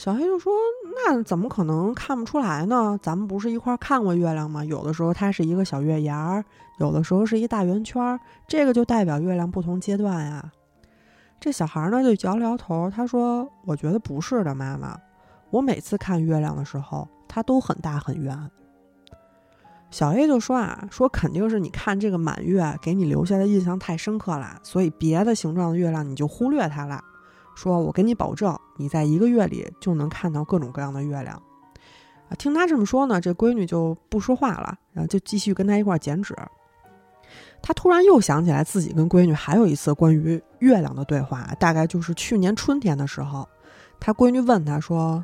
[0.00, 0.50] 小黑就说
[0.96, 2.98] ：“那怎么可能看不出来呢？
[3.02, 4.64] 咱们不是一块看过月亮吗？
[4.64, 6.42] 有的时候它是一个小月牙儿，
[6.78, 10.50] 有的时候是一大圆圈，这个就代表月亮不同阶段呀。”
[11.38, 14.98] 这小孩呢就摇了摇头，他说：“我觉得不是的，妈妈。
[15.50, 18.50] 我每次看月亮的时候，它都很大很圆。”
[19.92, 27.04] 小 A 就说啊，说肯定是你看这个满月给你留下的印象太深刻了，所以别的形状的月亮你就忽略它了。
[27.60, 31.36] 说我给你保证，你在一个月里就能看到各种各样的月亮。
[32.30, 36.34] 啊，听他这么说呢，这闺女就不说话了，然后就继续跟他一块儿剪纸。
[37.60, 43.46] 他突然又想起来自己跟闺女还有一次关于月亮的对话，大概就是去年春天的时候，
[44.00, 45.22] 他闺女问他说：“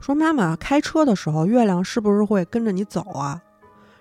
[0.00, 3.42] 说妈妈开车的时候，月亮是不是会跟着你走啊？”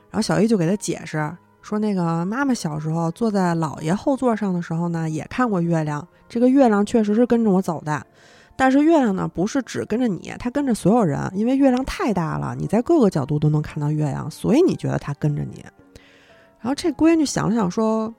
[0.10, 8.06] 然后小 A 就给他解释说：“那个妈妈小时候坐在姥爷后座上的时候呢，也看过月亮，这个月亮确实是跟着我走的。
[8.56, 15.66] 但是月亮呢，不是只跟着你，它跟着所有人，因为月亮太大了，你在各个角度都能看到月亮，所以你觉得它跟着你。”
[16.60, 18.14] 然后这闺女想了想说：“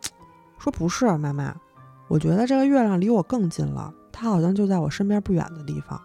[0.59, 1.54] 说不是妈妈，
[2.09, 6.00] 我觉得这个月亮离我更近了，它好像就在我身边不远的地方。”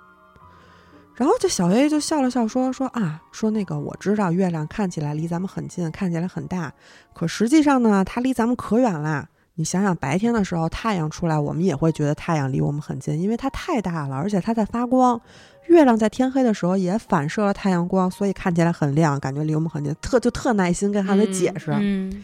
[1.19, 6.71] 然后这小 A 就笑了笑说：“说啊，说那个我知道月亮看起来离咱们很近，看起来很大，
[7.13, 9.27] 可实际上呢，它离咱们可远啦。
[9.55, 15.19] 你想想，白天的时候太阳出来，我们也会觉得太阳离我们很近，因为它太大了，而且它在发光。
[15.67, 19.93] 月亮在天黑的时候也反射了太阳光，所以看起来很亮，感觉离我们很近。
[20.01, 21.75] 特就特耐心跟他的解释。
[21.77, 22.23] 嗯，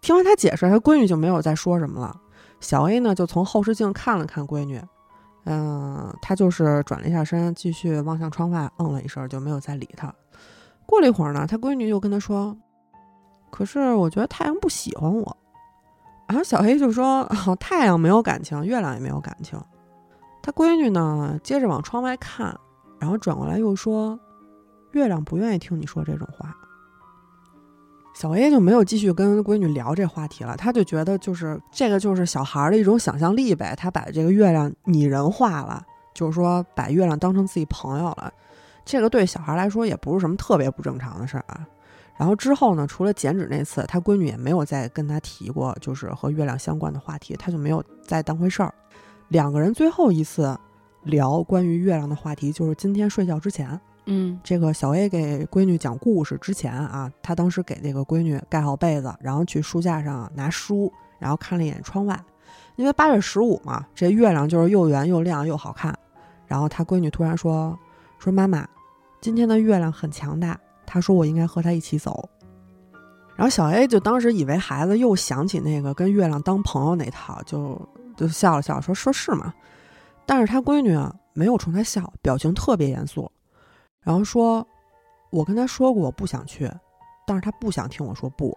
[0.00, 2.20] 听完他解释，他闺女就没有再说什么了。
[2.58, 4.82] 小 A 呢，就从后视镜看了看闺女。
[5.48, 10.12] 嗯，他就是转了一下身，继续望向窗外，嗯了一声，就没有再理他。
[10.84, 12.56] 过了一会儿呢，他闺女又跟他说
[13.50, 15.36] ：“可是我觉得太阳不喜欢我。”
[16.28, 19.56] 然后小黑就说：“哦，太阳没有感情，月亮也没有感情。”
[20.42, 22.52] 他闺女呢，接着往窗外看，
[22.98, 24.18] 然后转过来又说
[24.94, 26.52] ：“月亮不愿意听你说这种话。”
[28.18, 38.32] 小 A 就没有继续跟闺女聊这话题了，他就觉得就是这个就是小孩的一种想象力呗，他把这个月亮拟人化了，就是说把月亮当成自己朋友了，
[38.86, 41.68] 这个对小孩来说也不是什么特别不正常的事儿啊。
[42.16, 48.72] 然后之后呢，除了剪纸那次，他闺女也没有再跟他提过就是和月亮相关的话题，他就没有再当回事儿。
[49.28, 50.58] 两个人最后一次
[51.02, 53.78] 聊关于月亮的话题，就是今天睡觉之前。
[54.06, 62.18] 嗯，这个小 A 给闺女讲故事之前啊，他当时给这个闺女盖好被子，然后去书架上拿书，然后看了一眼窗外，
[62.76, 65.92] 因为八月十五嘛，这月亮就是又圆又亮又好看。
[66.46, 67.76] 然后他闺女突然说
[68.20, 68.64] ：“说妈妈，
[69.20, 72.28] 今天的月亮很强大。”他说：“我应该和他一起走。”
[73.34, 77.76] 然后小 A 就当时以为孩子又想起那个跟月亮当朋友那套，就
[78.16, 79.52] 就笑了笑说：“说是吗？”
[80.24, 83.28] 但是他闺女啊没有冲他笑，表情特别严肃。
[84.06, 84.64] 然后说
[85.30, 86.70] ：“我跟他说过我不想去，
[87.26, 88.56] 但是他不想听我说不。”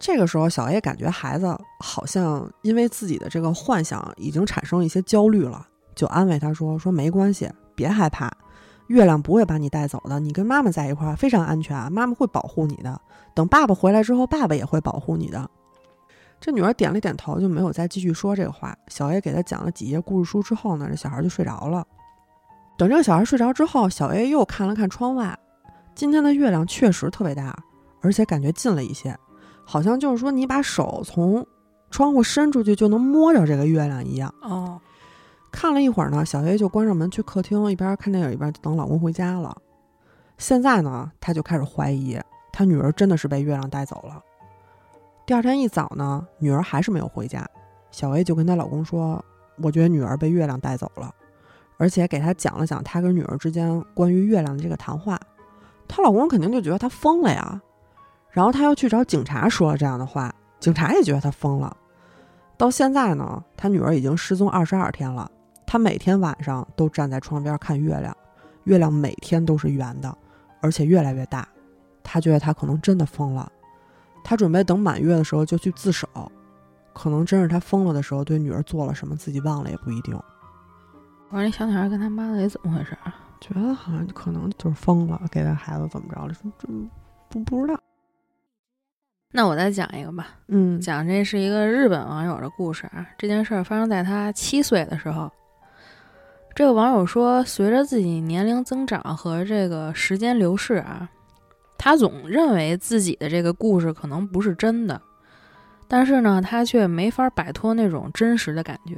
[0.00, 8.32] 这个时候，小 A 感觉孩子好像因为自己的这个幻想已经产生一些焦虑了，就安慰他说：“说没关系，别害怕，
[8.86, 12.98] 月亮不会把你带走的，你跟妈妈在一块儿非常安全，妈妈会保护你的。
[13.34, 15.50] 等爸爸回来之后，爸爸也会保护你的。”
[16.40, 18.74] 这女儿点了点头，就没有再继续说这个话。
[18.88, 21.86] 小 A 给他讲了几页故事书之后呢，这小孩就睡着了。
[22.80, 25.38] 等这个小孩睡着之后，小 A 又看了看窗外，
[25.94, 27.54] 今天的月亮确实特别大，
[28.00, 29.14] 而且感觉近了一些，
[29.66, 31.46] 好像就是说你把手从
[31.90, 34.34] 窗户伸出去就能摸着这个月亮一样。
[34.40, 34.80] 哦，
[35.52, 39.54] 看了一会儿呢，小 A 就关上门去客厅，一边看电影一边等老公回家了。
[40.38, 42.18] 现在呢，她就开始怀疑
[42.50, 44.22] 她女儿真的是被月亮带走了。
[45.26, 47.46] 第二天一早呢，女儿还是没有回家，
[47.90, 49.22] 小 A 就跟她老公说
[49.62, 51.14] ：“我觉得女儿被月亮带走了。”
[51.80, 55.18] 而且给她讲了讲她跟女儿之间关于月亮的这个谈话，
[55.88, 57.58] 她老公肯定就觉得她疯了呀。
[58.30, 61.74] 然后她又去找警察说了这样的话，警察也觉得她疯了。
[62.58, 65.30] 到现在呢，她女儿已经失踪二十二天了，
[65.66, 68.14] 她每天晚上都站在窗边看月亮，
[68.64, 70.14] 月亮每天都是圆的，
[70.60, 71.48] 而且越来越大。
[72.02, 73.50] 她觉得她可能真的疯了，
[74.22, 76.06] 她准备等满月的时候就去自首，
[76.92, 80.14] 可能真是她疯了的时候对女儿做了什么，自己忘了也不一定。
[81.30, 83.14] 我说那小女孩跟她妈到底怎么回事啊？
[83.40, 86.34] 觉得好像可能就是疯了，给她孩子怎么着了？
[86.34, 86.68] 说这
[87.28, 87.80] 不不知道。
[89.32, 93.06] 那我再讲一个吧，嗯讲这是一个日本网友的故事啊。
[93.16, 95.30] 这件事儿发生在他七岁的时候。
[96.52, 101.08] 这个网友说，随着自己年龄增长和这个时间流逝啊，
[101.78, 105.00] 他总认为自己的这个故事可能不是真的，
[105.86, 108.96] 但是呢，他却没法摆脱那种真实的感觉。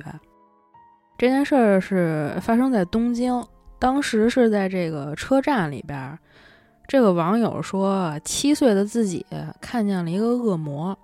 [1.22, 3.46] 这件事儿是发生在东京，
[3.78, 6.18] 当时是在这个车站里边。
[6.88, 9.24] 这个网友说，七岁的自己
[9.60, 10.98] 看见了一个恶魔。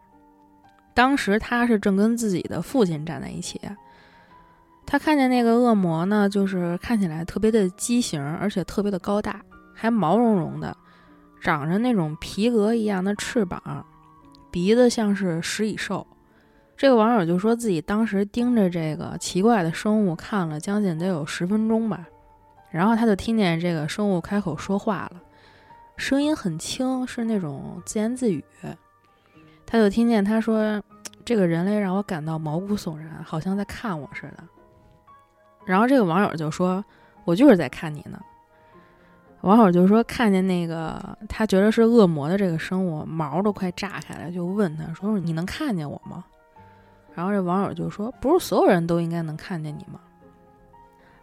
[0.92, 3.60] 当时他是正跟自己的父亲站在一起，
[4.84, 9.40] 他看见那个恶魔呢，就是看起来特别的畸形，而且特别的高大，
[9.72, 10.76] 还毛茸茸的，
[11.40, 13.86] 长着那种皮革一样的翅膀，
[14.50, 16.04] 鼻子像是食蚁兽。
[16.78, 22.06] 这个网友就说自己当时盯着这个奇怪的生物看了将近得有十分钟吧。
[22.70, 25.20] 然后他就听见这个生物开口说话了，
[25.96, 28.44] 声音很轻，是那种自言自语。
[29.66, 30.80] 他就听见他说
[31.26, 34.44] ：“这个人类让我感到毛骨悚然，好像在看我似的。”
[35.66, 36.84] 然后这个网友就说
[37.26, 38.20] ：“我就是在看你呢。”
[39.42, 46.24] 网友就说看见那个他觉得是恶魔的这个生物，毛都快炸开了，就问他说：“你能看见我吗？”
[47.18, 49.98] 然后这网友就说：“不是所有人都应该能看见你吗？”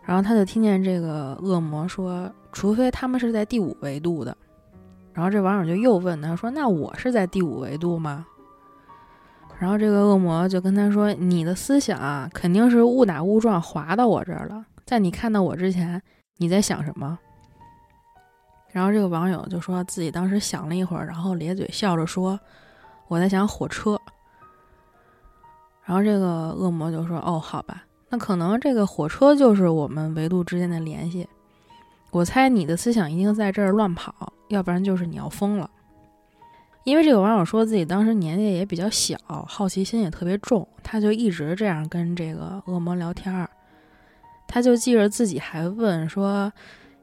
[0.04, 4.36] 然后他就听见这个恶魔说：“除非他们是在第五维度的。”
[5.16, 8.26] 然后这网友就又问他说：“那我是在第五维度吗？”
[9.58, 14.66] 然后这个恶魔就跟他说：“你的思想啊，肯定是误打误撞滑到我这儿了。
[14.86, 16.02] 在你看到我之前，
[16.36, 17.18] 你在想什么？”
[18.74, 22.38] 然后这个网友就说自己当时想了一会儿，然后咧嘴笑着说
[23.08, 23.98] ：“我在想火车。”
[25.86, 31.28] 然后这个恶魔就说：“哦，好吧，那可能这个火车就是我们维度之间的联系。
[32.12, 35.70] 我猜你的思想一定在这儿乱跑，要不然就是你要疯了。”
[36.84, 39.18] 因为这个网友说自己当时年纪也比较小，
[39.48, 43.50] 好奇心也特别重，他就一直这样跟这个恶魔聊天儿。
[44.48, 46.52] 他就记着自己还问说。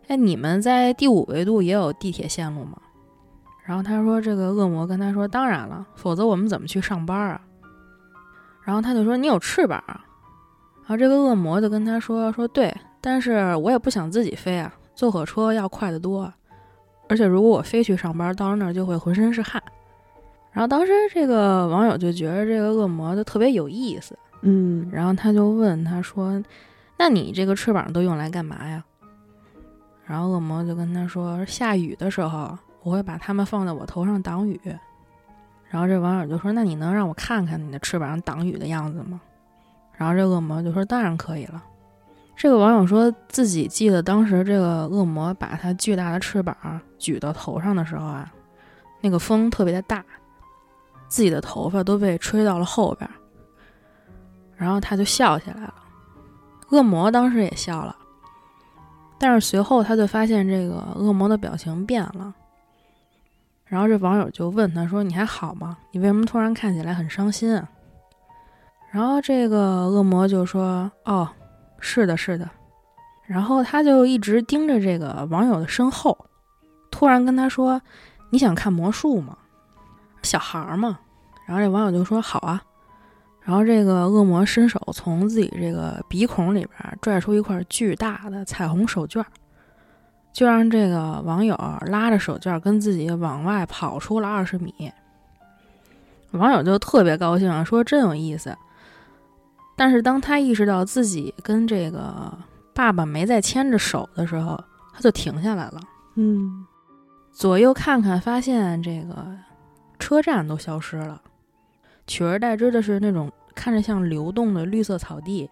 [0.09, 2.77] 哎，你们在第五维度也有地铁线路吗？
[3.65, 7.41] 然后他说，这个恶魔跟他说，当然了，否则我们怎么去上班啊？
[8.65, 9.83] 然后他就说，你有翅膀。
[9.87, 16.33] 然后这个恶魔就跟他说，说对，但是我也不想自己飞啊，坐火车要快得多，
[17.09, 19.63] 而且如果我飞去上班，到了那儿就会浑身是汗。
[20.51, 26.43] 然后当时这个网友就觉得这个恶魔就特别有意思，嗯，然后他就问他说，
[26.99, 28.85] 那你这个翅膀都用来干嘛呀？
[30.05, 34.61] 然后恶魔就跟他说：“下雨的时候，我会把它们放在我头上挡雨。”
[35.73, 39.19] 然后这网友就说：“那你能让我看看你的翅膀上挡雨的样子吗？”
[39.97, 41.65] 然后这恶魔就说：“当然可以了。”
[42.37, 46.55] 这个网友说自己记得当时这个恶魔把他巨大的翅膀
[46.99, 48.31] 举到头上的时候啊，
[49.01, 50.05] 那个风特别的大，
[51.09, 53.09] 自己的头发都被吹到了后边，
[54.57, 55.75] 然后他就笑起来了。
[56.69, 57.97] 恶魔当时也笑了。
[59.19, 62.35] 但是随后他就发现这个恶魔的表情变了，
[63.73, 65.79] 然后这网友就问他说：“你还好吗？
[65.93, 67.67] 你为什么突然看起来很伤心啊？”
[68.93, 71.27] 然后这个恶魔就说：“哦，
[71.81, 72.47] 是的，是的。”
[73.25, 76.27] 然后他就一直盯着这个网友的身后，
[76.91, 77.81] 突然跟他说
[78.29, 79.39] ：“你想看魔术吗？
[80.23, 80.99] 小孩儿嘛。”
[81.49, 82.63] 然后这网友就说：“好啊。”
[83.41, 89.27] 然后这个恶魔伸手从自己这个鼻孔里边拽出一块巨大的彩虹手绢儿，
[90.33, 91.55] 就让这个网友
[91.87, 94.93] 拉着手绢跟自己往外跑出了二十米。
[96.33, 98.57] 网友就特别高兴，啊说真有意思。
[99.77, 102.33] 但是当他意识到自己跟这个
[102.75, 104.59] 爸爸没再牵着手的时候，
[104.95, 105.81] 他就停下来了。
[106.15, 106.67] 嗯，
[107.33, 109.27] 左右看看，发现这个
[109.99, 111.21] 车站都消失了。
[112.07, 115.49] 取而代之的是那种看着像流动的绿色草地，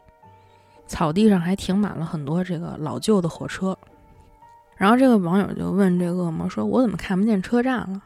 [0.87, 3.77] 草地上还停满了很多这个老旧的火车。
[4.81, 8.01] 然后这个网友就问这个恶魔说：“我怎么看不见车站了？”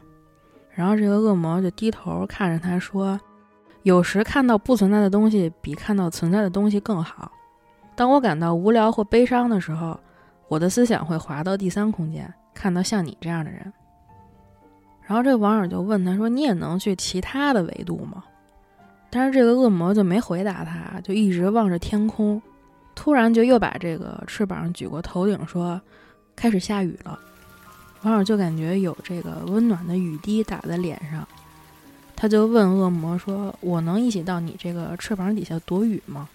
[0.75, 3.17] 然后这个恶魔就低头看着他说
[3.85, 7.31] ：“有时看到不存在的东西比看到存在的东西更好。
[7.95, 9.97] 当我感到无聊或悲伤的时候，
[10.49, 13.73] 我的思想会滑到第三空间，看到像你这样的人。”
[15.07, 18.25] 然后这个网友就问他说：“你也能去其他的维度吗？”
[19.11, 22.43] 但是这个恶魔就没回答他，就一直望着天空，
[22.97, 25.81] 突然就又把这个翅膀举过头顶，说
[26.35, 27.19] ：“开始下雨了。”
[28.03, 31.27] 网友就感觉有这个温暖的雨滴打在脸上，
[32.15, 36.29] 他就问恶魔说：“我能一起到你这个翅膀底下躲雨吗？”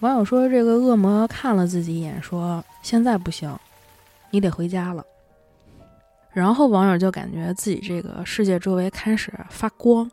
[0.00, 3.58] 网友说：“这个恶魔看了自己一眼，说：现在不行，
[4.30, 5.04] 你得回家了。”
[6.32, 10.10] 然后网友就感觉自己这个世界周围开始发光。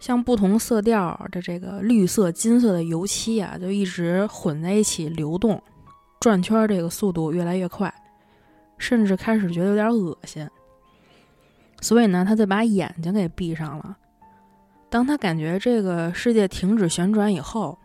[0.00, 5.62] 像不同色调的这个绿色、金色的油漆啊，就一直混在一起流动，
[6.24, 7.92] 转圈这个速度越来越快，
[8.78, 10.48] 甚至开始觉得有点恶心。
[11.82, 13.94] 所以呢，他就把眼睛给闭上了。
[14.88, 17.78] 当他感觉这个世界停止旋转以后，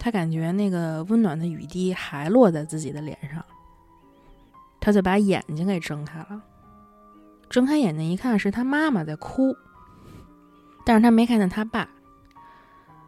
[0.00, 3.40] 他感觉那个温暖的雨滴还落在自己的脸上，
[4.80, 6.42] 他就把眼睛给睁开了。
[7.48, 9.54] 睁开眼睛一看，是他妈妈在哭。
[10.84, 11.88] 但是他没看见他爸，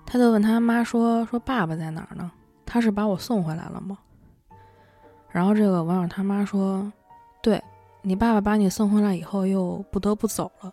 [0.06, 2.30] 他就问他妈说：“说爸爸在哪儿呢？
[2.64, 3.98] 他是把我送回来了吗？”
[5.32, 6.92] 然后这个网友他妈说
[7.42, 7.62] ：“对
[8.02, 10.70] 你爸爸把你送回来以后，又不得不走了。”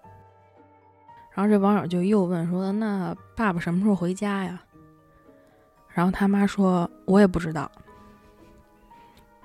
[1.33, 4.61] 然后这网友就又问说：“那爸爸什么时候回家呀？”
[5.93, 7.71] 然后他妈说：“我也不知道。”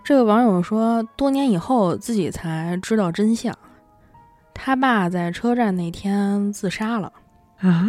[0.02, 3.56] 这个网友说，多年以后自己才知道真相，
[4.52, 7.12] 他爸在车站那天自杀了。
[7.58, 7.88] 啊，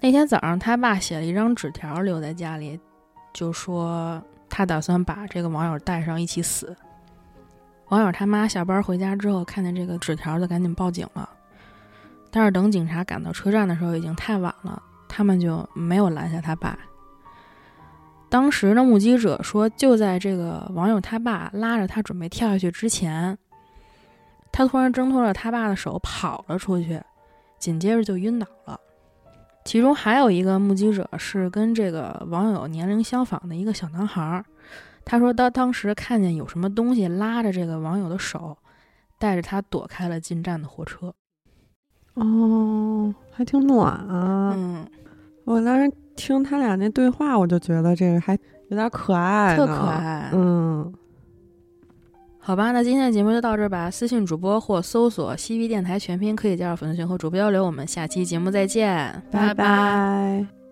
[0.00, 2.78] 那天早上，他爸写了一张纸条留在家里，
[3.32, 4.22] 就说
[4.56, 6.76] 他打算把这个网友带上一起死。
[7.88, 11.28] 网友他妈下班回家之后，看见这个纸条就赶紧报警了。
[12.30, 16.78] 但是等警察赶到车站的时候，已经太晚了，他们就没有拦下他爸。
[18.28, 23.36] 当时的目击者说，就在这个网友他爸拉着他准备跳下去之前，
[24.52, 27.02] 他突然挣脱了他爸的手，跑了出去，
[27.58, 28.78] 紧接着就晕倒了。
[29.64, 34.44] 其中还有一个目击者是跟这个网友年龄相仿的一个小男孩儿，
[35.04, 38.56] 他说他当时看见有什么东西拉着这个网友的手，
[39.18, 41.12] 带着他躲开了进站的火车。
[42.14, 44.54] 哦，还挺暖啊。
[44.56, 44.86] 嗯，
[45.44, 48.38] 我当时听他俩那对话，我就觉得这个还
[48.68, 49.72] 有点可爱，特可。
[49.86, 50.30] 爱。
[50.32, 50.94] 嗯，
[52.46, 53.90] 好吧，那今天的节目就到这儿吧。
[53.90, 57.64] 私信主播或搜索“西皮电台”全拼，可以加入粉丝群和主播交流。
[57.64, 60.63] 我们下期节目再见，拜拜。